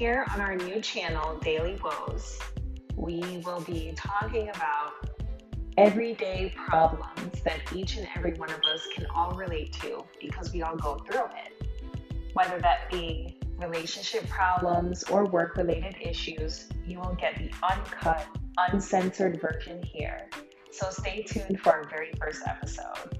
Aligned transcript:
Here 0.00 0.24
on 0.32 0.40
our 0.40 0.56
new 0.56 0.80
channel, 0.80 1.36
Daily 1.42 1.78
Woes, 1.84 2.38
we 2.96 3.20
will 3.44 3.60
be 3.60 3.92
talking 3.94 4.48
about 4.48 4.94
everyday 5.76 6.54
problems 6.56 7.42
that 7.42 7.60
each 7.74 7.98
and 7.98 8.08
every 8.16 8.32
one 8.32 8.48
of 8.48 8.62
us 8.62 8.86
can 8.94 9.04
all 9.14 9.32
relate 9.32 9.74
to 9.82 10.02
because 10.18 10.54
we 10.54 10.62
all 10.62 10.74
go 10.74 10.96
through 11.00 11.26
it. 11.36 11.68
Whether 12.32 12.58
that 12.62 12.90
be 12.90 13.36
relationship 13.58 14.26
problems 14.30 15.04
or 15.04 15.26
work 15.26 15.58
related 15.58 15.96
issues, 16.00 16.70
you 16.86 16.98
will 16.98 17.14
get 17.20 17.36
the 17.36 17.50
uncut, 17.62 18.26
uncensored 18.56 19.38
version 19.38 19.82
here. 19.82 20.30
So 20.70 20.88
stay 20.88 21.24
tuned 21.24 21.60
for 21.60 21.72
our 21.72 21.84
very 21.90 22.12
first 22.18 22.40
episode. 22.46 23.19